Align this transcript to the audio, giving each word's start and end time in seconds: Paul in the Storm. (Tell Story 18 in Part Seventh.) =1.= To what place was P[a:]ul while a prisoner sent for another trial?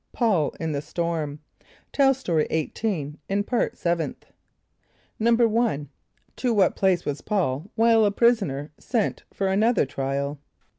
Paul 0.13 0.55
in 0.59 0.71
the 0.71 0.81
Storm. 0.81 1.41
(Tell 1.91 2.15
Story 2.15 2.47
18 2.49 3.19
in 3.29 3.43
Part 3.43 3.77
Seventh.) 3.77 4.25
=1.= 5.21 5.87
To 6.37 6.53
what 6.55 6.75
place 6.75 7.05
was 7.05 7.21
P[a:]ul 7.21 7.69
while 7.75 8.03
a 8.03 8.09
prisoner 8.09 8.71
sent 8.79 9.21
for 9.31 9.47
another 9.47 9.85
trial? 9.85 10.39